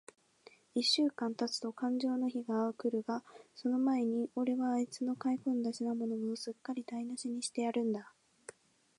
[0.73, 8.11] 一週間たつとかんじょうの日が来るが、その前に、おれはあいつの買い込んだ品物を、すっかりだいなしにしてやるんだ。